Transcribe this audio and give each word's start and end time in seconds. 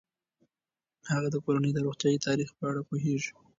هغه 1.11 1.27
د 1.31 1.35
کورنۍ 1.43 1.71
د 1.73 1.79
روغتیايي 1.85 2.19
تاریخ 2.27 2.49
په 2.57 2.63
اړه 2.69 2.81
پوهیږي. 2.89 3.31